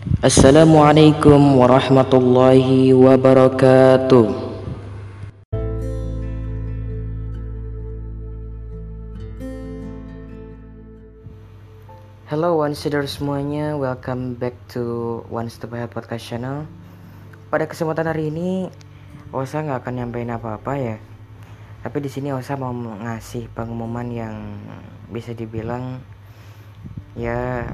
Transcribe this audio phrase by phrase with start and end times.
[0.00, 4.32] Assalamualaikum warahmatullahi wabarakatuh.
[12.32, 16.64] Hello one seeder semuanya, welcome back to One Step Ahead Podcast Channel.
[17.52, 18.72] Pada kesempatan hari ini,
[19.36, 20.96] Osa nggak akan nyampein apa-apa ya.
[21.84, 24.64] Tapi di sini Osa mau ngasih pengumuman yang
[25.12, 26.00] bisa dibilang
[27.12, 27.68] ya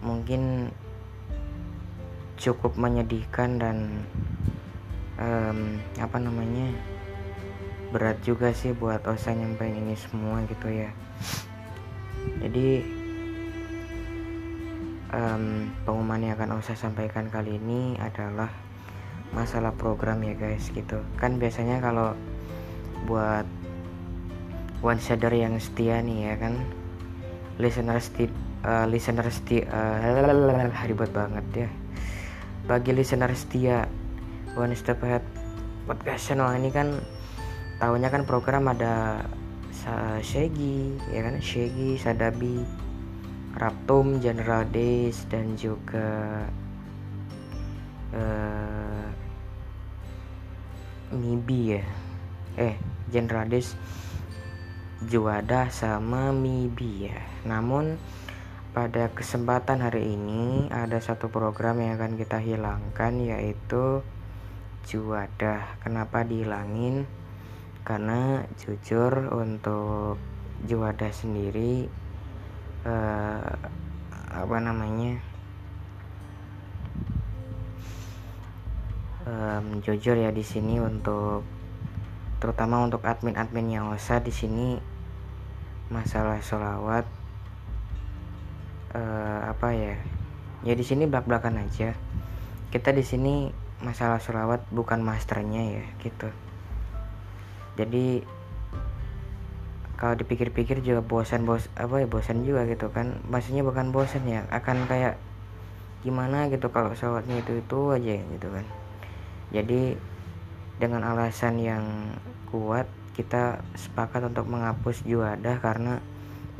[0.00, 0.72] mungkin
[2.40, 3.76] cukup menyedihkan dan
[5.20, 6.72] um, apa namanya
[7.92, 10.90] berat juga sih buat Osa nyampein ini semua gitu ya.
[12.40, 12.80] Jadi
[15.12, 18.48] um, pengumuman yang akan saya sampaikan kali ini adalah
[19.36, 21.02] masalah program ya guys gitu.
[21.20, 22.16] Kan biasanya kalau
[23.04, 23.44] buat
[24.80, 26.54] one shader yang setia nih ya kan
[27.60, 31.68] listener sti uh, listener setia uh, ribet banget ya.
[32.68, 33.88] Bagi listener setia
[34.54, 35.24] one step ahead
[35.88, 37.00] podcast channel ini kan
[37.80, 39.24] tahunya kan program ada
[40.20, 41.40] Shaggy ya kan?
[41.40, 42.62] Shaggy Sadabi
[43.56, 46.44] Raptum General Days dan juga
[48.12, 49.08] uh,
[51.16, 51.84] Mibi ya.
[52.60, 52.76] Eh
[53.10, 53.74] General Days
[55.08, 57.18] Juada sama Mibi ya.
[57.48, 57.96] Namun
[58.70, 64.06] pada kesempatan hari ini ada satu program yang akan kita hilangkan yaitu
[64.86, 67.04] Juada kenapa dihilangin?
[67.82, 70.16] Karena jujur untuk
[70.64, 71.90] Juwada sendiri
[72.86, 73.54] uh,
[74.30, 75.18] apa namanya
[79.26, 81.42] um, jujur ya di sini untuk
[82.38, 84.78] terutama untuk admin-admin yang osa di sini
[85.90, 87.19] masalah sholawat
[88.94, 89.94] uh, apa ya?
[90.66, 91.96] Ya di sini belak belakan aja.
[92.70, 96.28] Kita di sini masalah sholawat bukan masternya ya gitu.
[97.80, 98.22] Jadi
[99.96, 103.20] kalau dipikir-pikir juga bosan bos apa ya bosan juga gitu kan.
[103.28, 105.16] Maksudnya bukan bosan ya akan kayak
[106.00, 108.66] gimana gitu kalau pesawatnya itu itu aja gitu kan.
[109.52, 109.96] Jadi
[110.80, 111.84] dengan alasan yang
[112.48, 116.00] kuat kita sepakat untuk menghapus juadah karena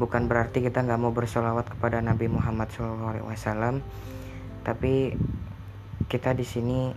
[0.00, 3.84] bukan berarti kita nggak mau bersolawat kepada Nabi Muhammad SAW
[4.64, 5.12] tapi
[6.08, 6.90] kita di sini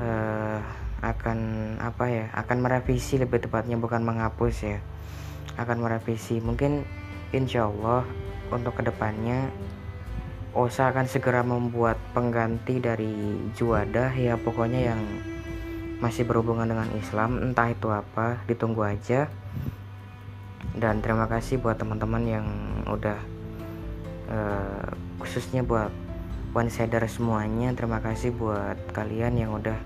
[0.00, 0.58] uh,
[1.04, 1.38] akan
[1.84, 4.78] apa ya akan merevisi lebih tepatnya bukan menghapus ya
[5.60, 6.40] akan merevisi.
[6.42, 6.82] Mungkin
[7.30, 8.02] insya Allah
[8.50, 9.50] untuk ke depannya
[10.54, 13.10] Osa akan segera membuat pengganti dari
[13.58, 15.02] Juada ya pokoknya yang
[15.98, 17.42] masih berhubungan dengan Islam.
[17.42, 19.26] Entah itu apa ditunggu aja
[20.74, 22.46] dan terima kasih buat teman-teman yang
[22.88, 23.18] udah
[24.28, 24.88] uh,
[25.22, 25.92] khususnya buat
[26.54, 27.74] one shader semuanya.
[27.74, 29.76] Terima kasih buat kalian yang udah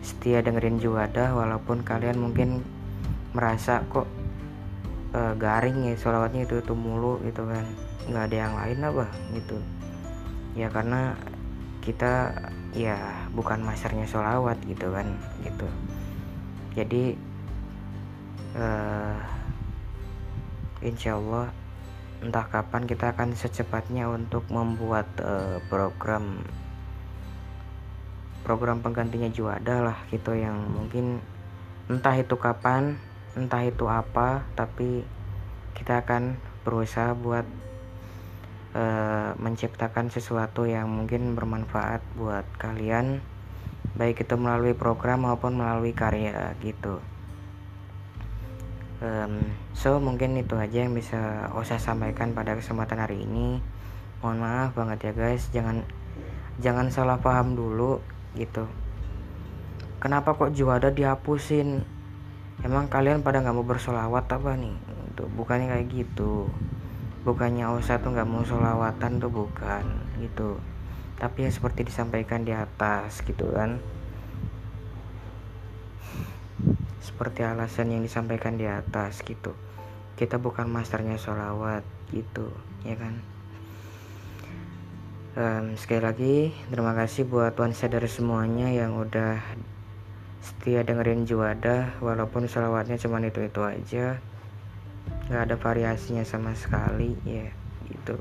[0.00, 2.62] setia dengerin Juwada walaupun kalian mungkin
[3.34, 4.06] merasa kok
[5.12, 7.66] uh, garing ya sholawatnya itu itu mulu gitu kan.
[8.06, 9.58] Nggak ada yang lain apa gitu.
[10.54, 11.18] Ya karena
[11.82, 12.34] kita
[12.74, 12.98] ya
[13.30, 15.06] bukan masternya sholawat gitu kan
[15.42, 15.68] gitu.
[16.74, 17.18] Jadi
[18.58, 19.16] uh,
[20.86, 21.50] insya Allah
[22.24, 26.40] entah kapan kita akan secepatnya untuk membuat uh, program
[28.46, 31.20] program penggantinya Juada lah gitu yang mungkin
[31.90, 32.96] entah itu kapan
[33.36, 35.04] entah itu apa tapi
[35.76, 37.44] kita akan berusaha buat
[38.72, 43.20] uh, menciptakan sesuatu yang mungkin bermanfaat buat kalian
[43.98, 47.02] baik itu melalui program maupun melalui karya gitu
[49.02, 49.42] um,
[49.72, 53.58] so mungkin itu aja yang bisa saya sampaikan pada kesempatan hari ini.
[54.20, 55.48] Mohon maaf banget ya guys.
[55.52, 55.84] Jangan
[56.60, 58.00] jangan salah paham dulu
[58.36, 58.64] gitu.
[60.00, 61.84] Kenapa kok juada dihapusin?
[62.64, 64.76] Emang kalian pada nggak mau bersolawat apa nih?
[65.12, 66.48] Itu bukannya kayak gitu.
[67.24, 69.84] Bukannya Osa tuh nggak mau solawatan tuh bukan
[70.22, 70.60] gitu.
[71.16, 73.80] Tapi ya seperti disampaikan di atas gitu kan
[77.06, 79.54] seperti alasan yang disampaikan di atas gitu.
[80.18, 82.50] Kita bukan masternya solawat gitu
[82.82, 83.14] ya kan?
[85.36, 86.36] Um, sekali lagi
[86.72, 89.38] terima kasih buat one dari semuanya yang udah
[90.40, 94.18] setia dengerin Juwada walaupun salawatnya cuma itu itu aja.
[95.30, 97.52] Nggak ada variasinya sama sekali ya
[97.86, 98.18] gitu.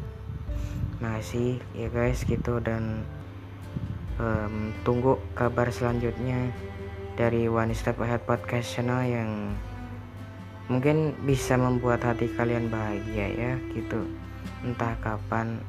[1.02, 2.60] Masih ya guys gitu.
[2.60, 3.08] Dan
[4.20, 6.52] um, tunggu kabar selanjutnya
[7.16, 9.32] dari One Step Ahead Podcast Channel yang
[10.68, 14.04] mungkin bisa membuat hati kalian bahagia ya gitu.
[14.68, 15.64] Entah kapan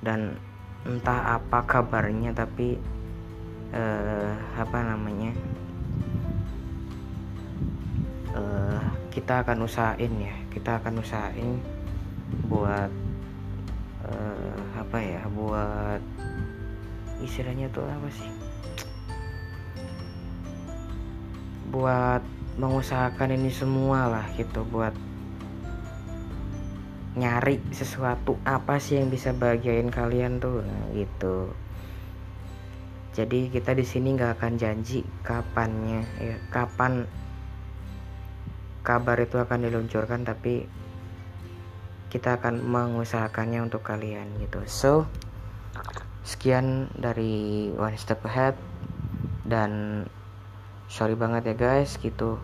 [0.00, 0.40] dan
[0.88, 2.80] entah apa kabarnya tapi
[3.76, 5.32] uh, apa namanya
[8.32, 8.82] uh,
[9.12, 11.58] kita akan usahain ya kita akan usahain
[12.46, 12.88] buat
[14.06, 16.02] uh, apa ya buat
[17.18, 18.30] istilahnya tuh apa sih
[21.68, 22.24] buat
[22.58, 24.92] mengusahakan ini semua lah gitu buat
[27.18, 31.50] nyari sesuatu apa sih yang bisa bahagiain kalian tuh nah, gitu.
[33.18, 37.10] Jadi kita di sini nggak akan janji kapannya ya kapan
[38.86, 40.70] kabar itu akan diluncurkan tapi
[42.08, 44.62] kita akan mengusahakannya untuk kalian gitu.
[44.70, 44.92] So
[46.22, 48.54] sekian dari one step ahead
[49.42, 50.04] dan
[50.88, 52.40] sorry banget ya guys gitu.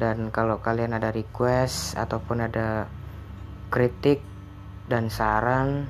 [0.00, 2.88] Dan kalau kalian ada request ataupun ada
[3.68, 4.24] kritik
[4.88, 5.86] dan saran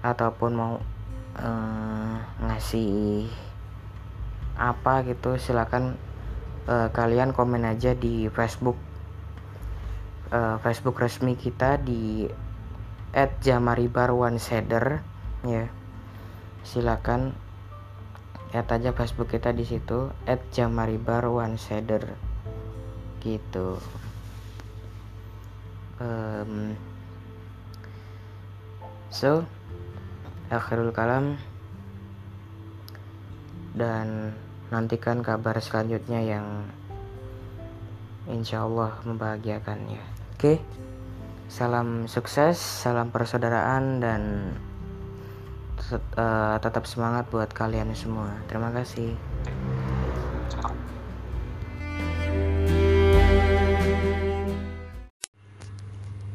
[0.00, 0.74] ataupun mau
[1.36, 3.28] uh, ngasih
[4.58, 5.94] apa gitu silakan
[6.66, 8.74] uh, kalian komen aja di Facebook
[10.34, 12.26] uh, Facebook resmi kita di
[13.44, 14.40] @jamaribar one
[15.46, 15.64] ya.
[16.66, 17.32] Silakan
[18.52, 20.12] add aja Facebook kita di situ
[20.52, 22.16] @jamaribar one shader.
[23.20, 23.76] Gitu.
[25.98, 26.76] Um,
[29.12, 29.44] so
[30.48, 31.36] akhirul kalam.
[33.78, 34.34] Dan
[34.68, 36.66] nantikan kabar selanjutnya yang
[38.28, 40.02] insya Allah membahagiakan ya
[40.36, 40.36] oke?
[40.36, 40.58] Okay?
[41.48, 44.52] salam sukses salam persaudaraan dan
[45.92, 48.32] uh, tetap semangat buat kalian semua.
[48.48, 49.16] Terima kasih.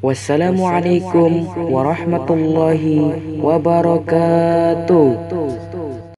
[0.04, 5.08] Wassalamualaikum warahmatullahi wabarakatuh.